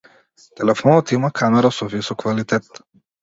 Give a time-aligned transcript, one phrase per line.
[0.59, 2.73] Телефонот има камера со висок квалитет.